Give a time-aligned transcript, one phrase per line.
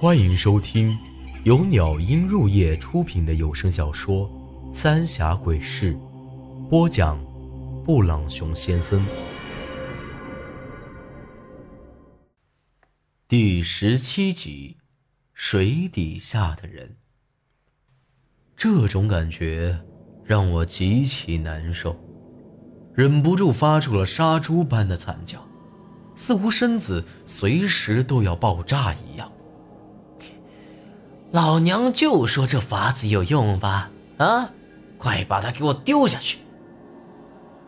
[0.00, 0.96] 欢迎收听
[1.42, 4.30] 由鸟音入夜出品的有声小说
[4.72, 5.92] 《三峡鬼事》，
[6.68, 7.18] 播讲：
[7.82, 9.04] 布朗熊先生。
[13.26, 14.76] 第十七集：
[15.34, 16.94] 水底下的人。
[18.56, 19.80] 这种感觉
[20.22, 21.96] 让我极其难受，
[22.94, 25.44] 忍不住发出了杀猪般的惨叫，
[26.14, 29.28] 似乎身子随时都要爆炸一样。
[31.30, 33.90] 老娘就说这法子有用吧！
[34.16, 34.50] 啊，
[34.96, 36.38] 快把他给我丢下去！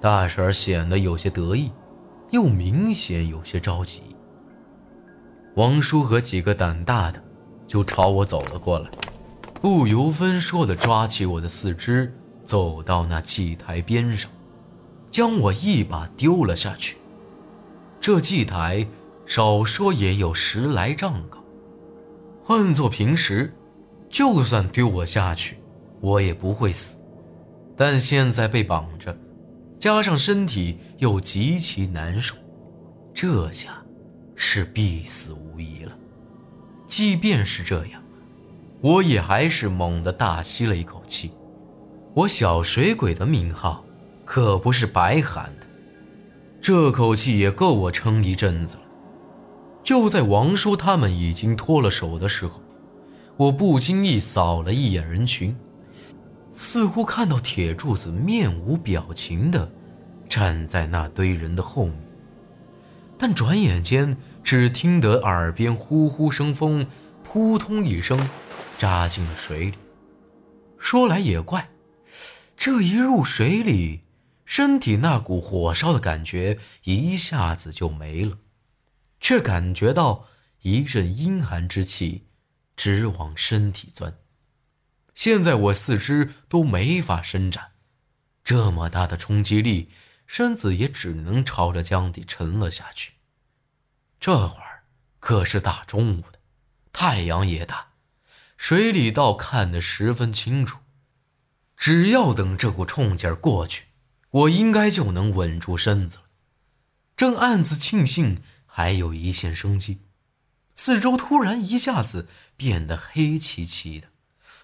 [0.00, 1.70] 大婶显得有些得意，
[2.30, 4.02] 又明显有些着急。
[5.54, 7.22] 王叔和几个胆大的
[7.66, 8.90] 就朝我走了过来，
[9.60, 12.10] 不由分说的抓起我的四肢，
[12.42, 14.30] 走到那祭台边上，
[15.10, 16.96] 将我一把丢了下去。
[18.00, 18.86] 这祭台
[19.26, 21.41] 少说也有十来丈高。
[22.44, 23.54] 换做平时，
[24.10, 25.58] 就算丢我下去，
[26.00, 26.98] 我也不会死。
[27.76, 29.16] 但现在被绑着，
[29.78, 32.34] 加上身体又极其难受，
[33.14, 33.80] 这下
[34.34, 35.96] 是必死无疑了。
[36.84, 38.02] 即便是这样，
[38.80, 41.30] 我也还是猛地大吸了一口气。
[42.14, 43.84] 我小水鬼的名号
[44.24, 45.66] 可不是白喊的，
[46.60, 48.76] 这口气也够我撑一阵子。
[49.82, 52.60] 就在王叔他们已经脱了手的时候，
[53.36, 55.56] 我不经意扫了一眼人群，
[56.52, 59.70] 似乎看到铁柱子面无表情地
[60.28, 61.94] 站在那堆人的后面。
[63.18, 66.86] 但转眼间，只听得耳边呼呼生风，
[67.22, 68.28] 扑通一声，
[68.78, 69.74] 扎进了水里。
[70.78, 71.70] 说来也怪，
[72.56, 74.00] 这一入水里，
[74.44, 78.38] 身体那股火烧的感觉一下子就没了。
[79.22, 80.28] 却感觉到
[80.62, 82.26] 一阵阴寒之气
[82.76, 84.18] 直往身体钻。
[85.14, 87.72] 现在我四肢都没法伸展，
[88.42, 89.90] 这么大的冲击力，
[90.26, 93.12] 身子也只能朝着江底沉了下去。
[94.18, 94.82] 这会儿
[95.20, 96.40] 可是大中午的，
[96.92, 97.92] 太阳也大，
[98.56, 100.80] 水里倒看得十分清楚。
[101.76, 103.86] 只要等这股冲劲儿过去，
[104.30, 106.24] 我应该就能稳住身子了。
[107.16, 108.42] 正暗自庆幸。
[108.74, 110.00] 还有一线生机，
[110.74, 114.08] 四周突然一下子变得黑漆漆的，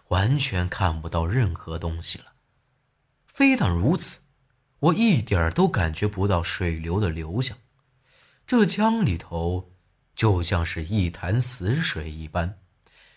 [0.09, 2.33] 完全看不到任何东西了。
[3.27, 4.21] 非但如此，
[4.79, 7.59] 我一点都感觉不到水流的流向，
[8.47, 9.75] 这江里头
[10.17, 12.59] 就像是一潭死水一般，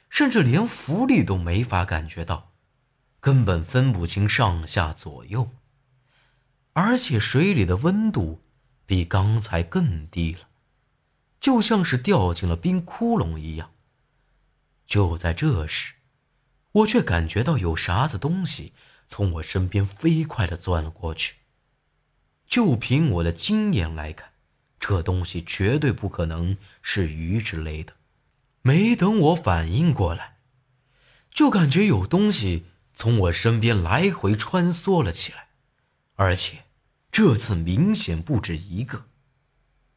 [0.09, 2.51] 甚至连浮力都没法感觉到，
[3.21, 5.51] 根本分不清上下左右。
[6.73, 8.43] 而且水里的温度
[8.85, 10.50] 比刚才更低了。
[11.41, 13.71] 就像是掉进了冰窟窿一样。
[14.85, 15.95] 就在这时，
[16.71, 18.73] 我却感觉到有啥子东西
[19.07, 21.37] 从我身边飞快地钻了过去。
[22.47, 24.33] 就凭我的经验来看，
[24.79, 27.93] 这东西绝对不可能是鱼之类的。
[28.61, 30.37] 没等我反应过来，
[31.31, 35.47] 就感觉有东西从我身边来回穿梭了起来，
[36.15, 36.65] 而且
[37.11, 39.05] 这次明显不止一个。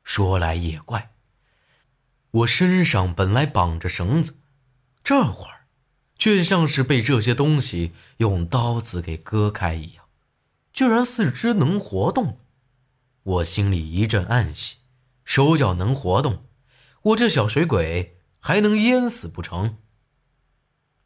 [0.05, 1.14] 说来也怪。
[2.35, 4.41] 我身上本来绑着绳子，
[5.05, 5.69] 这会儿，
[6.19, 10.07] 却像是被这些东西用刀子给割开一样，
[10.73, 12.41] 居然四肢能活动。
[13.23, 14.79] 我心里一阵暗喜，
[15.25, 16.47] 手脚能活动，
[17.03, 19.79] 我这小水鬼还能淹死不成？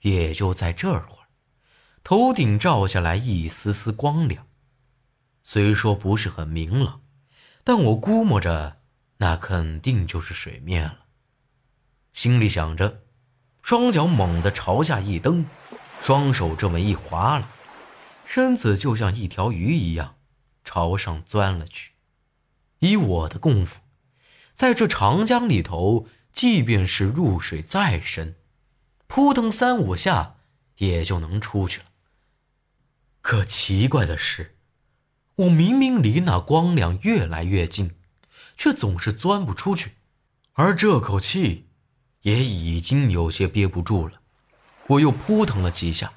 [0.00, 1.28] 也就在这会儿，
[2.02, 4.46] 头顶照下来一丝丝光亮，
[5.42, 7.02] 虽说不是很明朗，
[7.64, 8.80] 但我估摸着
[9.18, 11.07] 那肯定就是水面了。
[12.18, 13.02] 心里想着，
[13.62, 15.46] 双脚猛地朝下一蹬，
[16.00, 17.48] 双手这么一划拉，
[18.24, 20.16] 身子就像一条鱼一样
[20.64, 21.92] 朝上钻了去。
[22.80, 23.82] 以我的功夫，
[24.56, 28.34] 在这长江里头，即便是入水再深，
[29.06, 30.38] 扑腾三五下
[30.78, 31.84] 也就能出去了。
[33.20, 34.56] 可奇怪的是，
[35.37, 37.94] 我明明离那光亮越来越近，
[38.56, 39.93] 却总是钻不出去，
[40.54, 41.66] 而这口气。
[42.23, 44.20] 也已经有些憋不住了，
[44.87, 46.12] 我又扑腾了几下，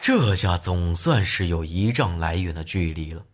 [0.00, 3.26] 这下总算是有一丈来远的距离了，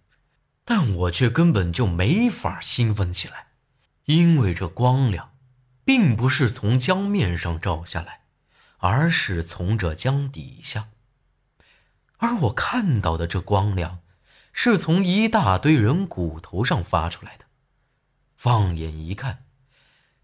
[0.64, 3.49] 但我却根本就没法兴奋起来，
[4.06, 5.32] 因为这光亮，
[5.84, 8.23] 并不是从江面上照下来，
[8.78, 10.88] 而是从这江底下，
[12.19, 14.00] 而我看到的这光亮，
[14.52, 17.44] 是从一大堆人骨头上发出来的，
[18.37, 19.45] 放眼一看。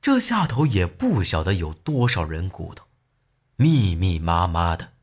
[0.02, 2.86] 这下头也不晓得有多少人骨头，
[3.54, 4.94] 密密麻麻的，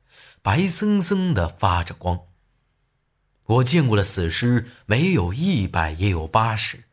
[0.41, 2.19] 白森森的发着光。
[3.45, 6.83] 我见过的死尸没有一百也有八十，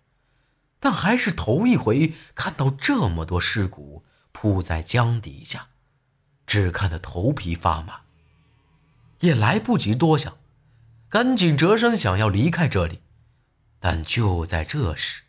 [0.79, 5.70] 但还是头一回看到这么多尸骨铺在江底下，
[6.47, 8.03] 只看得头皮发麻。
[9.19, 10.38] 也来不及多想，
[11.08, 13.00] 赶紧折身想要离开这里，
[13.81, 15.25] 但就在这时。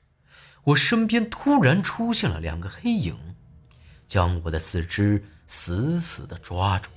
[0.67, 3.15] 我身边突然出现了两个黑影，
[4.05, 6.89] 将我的四肢死死地抓住，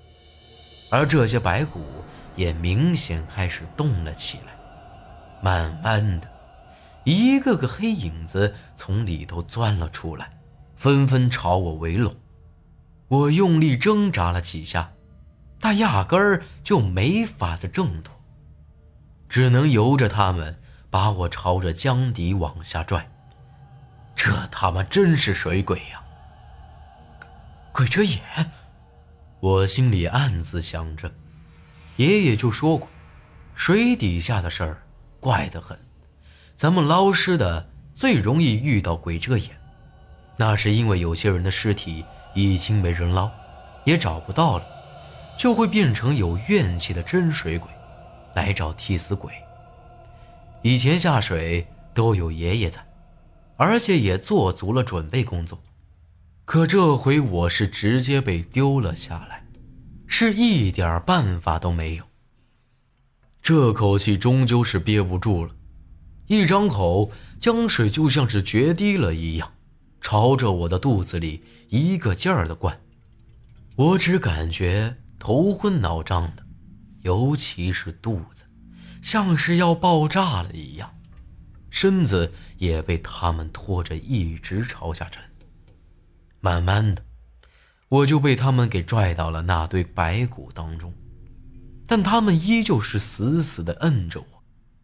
[0.90, 1.80] 而这些白骨
[2.34, 4.56] 也明显开始动了起来。
[5.40, 6.28] 慢慢的，
[7.04, 10.40] 一个个黑影子从里头钻了出来，
[10.74, 12.16] 纷纷朝我围拢。
[13.06, 14.92] 我用力挣扎了几下，
[15.60, 18.20] 但压根儿就没法子挣脱，
[19.28, 23.08] 只能由着他们把我朝着江底往下拽。
[24.22, 26.02] 这他妈真是水鬼呀！
[27.72, 28.20] 鬼遮眼，
[29.40, 31.10] 我心里暗自想着。
[31.96, 32.86] 爷爷就说过，
[33.54, 34.82] 水底下的事儿
[35.20, 35.80] 怪得很。
[36.54, 39.58] 咱们捞尸的最容易遇到鬼遮眼，
[40.36, 43.30] 那是因为有些人的尸体已经没人捞，
[43.86, 44.64] 也找不到了，
[45.38, 47.70] 就会变成有怨气的真水鬼，
[48.34, 49.32] 来找替死鬼。
[50.60, 52.84] 以前下水都有爷爷在。
[53.60, 55.62] 而且也做足了准备工作，
[56.46, 59.46] 可这回我是直接被丢了下来，
[60.06, 62.04] 是一点办法都没有。
[63.42, 65.54] 这口气终究是憋不住了，
[66.28, 69.52] 一张口，江水就像是决堤了一样，
[70.00, 72.80] 朝着我的肚子里一个劲儿的灌。
[73.76, 76.46] 我只感觉头昏脑胀的，
[77.02, 78.44] 尤其是肚子，
[79.02, 80.90] 像是要爆炸了一样。
[81.70, 85.22] 身子也被他们拖着一直朝下沉，
[86.40, 87.04] 慢慢的，
[87.88, 90.92] 我就被他们给拽到了那堆白骨当中，
[91.86, 94.20] 但他们依旧是死死的摁着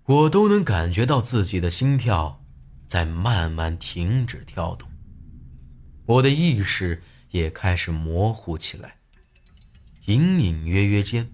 [0.04, 2.44] 我，我都能感觉到自己的心跳
[2.86, 4.88] 在慢慢停止跳动，
[6.06, 8.96] 我的意识也开始模糊起来，
[10.06, 11.28] 隐隐约约间，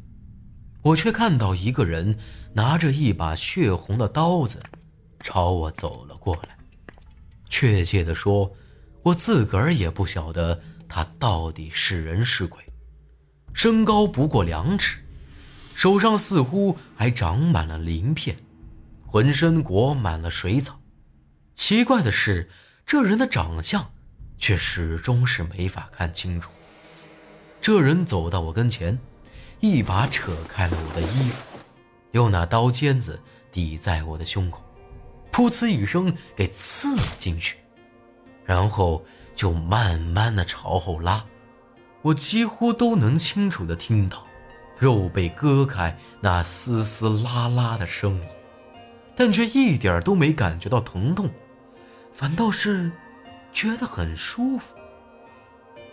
[0.81, 2.19] 我却看到一个人
[2.54, 4.58] 拿着一把血红的刀子。
[5.22, 6.56] 朝我走了过来，
[7.48, 8.52] 确切的说，
[9.02, 12.60] 我自个儿也不晓得他到底是人是鬼。
[13.54, 14.98] 身高不过两尺，
[15.74, 18.36] 手上似乎还长满了鳞片，
[19.06, 20.80] 浑身裹满了水草。
[21.54, 22.50] 奇怪的是，
[22.84, 23.92] 这人的长相
[24.38, 26.50] 却始终是没法看清楚。
[27.60, 28.98] 这人走到我跟前，
[29.60, 31.44] 一把扯开了我的衣服，
[32.10, 33.20] 用那刀尖子
[33.52, 34.60] 抵在我的胸口。
[35.32, 37.56] 噗呲一声，给刺了进去，
[38.44, 39.02] 然后
[39.34, 41.25] 就慢慢的朝后拉，
[42.02, 44.26] 我几乎都能清楚的听到
[44.79, 48.29] 肉被割开那嘶嘶啦啦的声音，
[49.17, 51.31] 但却一点都没感觉到疼痛，
[52.12, 52.93] 反倒是
[53.52, 54.75] 觉得很舒服，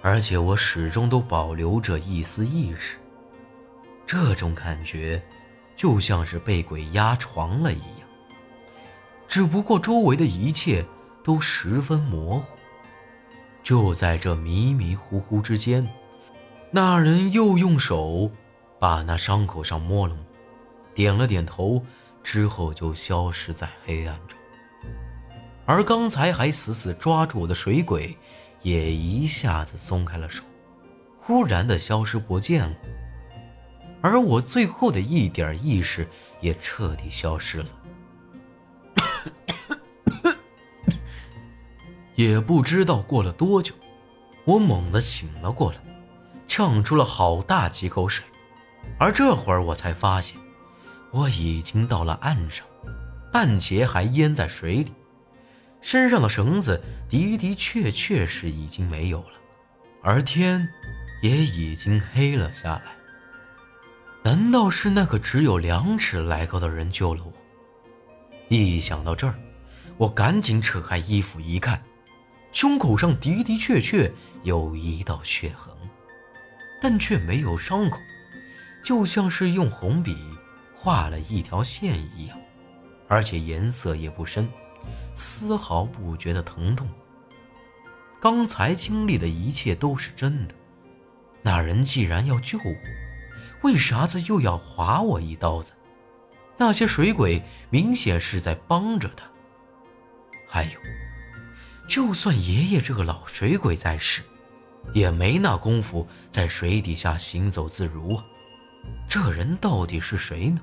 [0.01, 2.97] 而且我始终都保留着一丝意识，
[4.05, 5.21] 这种感觉
[5.77, 7.98] 就像是被鬼压床了一样。
[9.29, 10.83] 只不过周围的一切
[11.23, 12.57] 都十分模糊。
[13.61, 15.87] 就在这迷迷糊糊之间，
[16.71, 18.31] 那人又用手
[18.79, 20.23] 把那伤口上摸了摸，
[20.95, 21.83] 点了点头，
[22.23, 24.39] 之后就消失在黑暗中。
[25.65, 28.17] 而刚才还死死抓住我的水鬼，
[28.63, 30.43] 也一下子松开了手，
[31.19, 32.75] 忽然的消失不见了。
[34.01, 36.07] 而我最后的一点意识
[36.41, 37.69] 也彻底消失了。
[42.15, 43.73] 也不知道过了多久，
[44.45, 45.77] 我猛地醒了过来，
[46.47, 48.25] 呛出了好大几口水。
[48.97, 50.37] 而这会儿我才发现，
[51.11, 52.65] 我已经到了岸上，
[53.31, 54.91] 半截还淹在水里，
[55.81, 59.33] 身上的绳子的的确确是已经没有了，
[60.01, 60.67] 而天
[61.21, 62.95] 也已经黑了下来。
[64.23, 67.31] 难道是那个只有两尺来高的人救了我？
[68.49, 69.35] 一想到这儿，
[69.95, 71.81] 我赶紧扯开衣服一看，
[72.51, 74.11] 胸口上的的确确
[74.43, 75.71] 有一道血痕，
[76.81, 77.99] 但却没有伤口，
[78.83, 80.17] 就像是用红笔
[80.75, 82.37] 画了一条线一样，
[83.07, 84.49] 而且颜色也不深，
[85.13, 86.89] 丝毫不觉得疼痛。
[88.19, 90.55] 刚才经历的一切都是真的，
[91.43, 92.75] 那人既然要救我，
[93.61, 95.73] 为啥子又要划我一刀子？
[96.59, 99.25] 那些水鬼明显是在帮着他。
[100.45, 100.71] 还有，
[101.87, 104.21] 就算爷爷这个老水鬼在世，
[104.93, 108.25] 也没那功夫在水底下行走自如啊。
[109.07, 110.59] 这人到底是谁呢？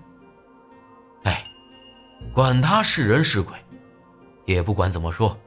[1.24, 1.44] 哎，
[2.30, 3.56] 管他是人是鬼，
[4.44, 5.38] 也不管怎么说，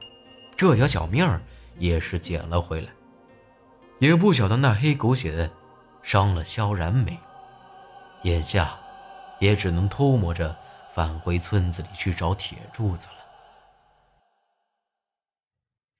[0.56, 1.40] 这条小命儿
[1.78, 2.90] 也是捡了回来。
[4.00, 5.48] 也不晓得那黑狗血
[6.02, 7.16] 伤了萧然没，
[8.22, 8.79] 眼下
[9.40, 10.56] 也只能偷摸着
[10.94, 13.14] 返回村子里去找铁柱子了。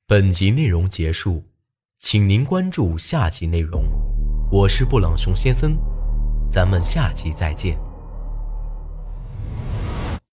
[0.06, 1.44] 本集内容结束，
[1.98, 3.84] 请您关注下集内容。
[4.50, 5.76] 我是布朗熊先生。
[6.50, 7.89] 咱们下集再见。